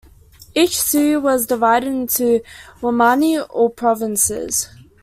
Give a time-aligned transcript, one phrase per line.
[0.55, 2.41] Each "suyu" was divided into
[2.81, 4.67] "wamani", or provinces.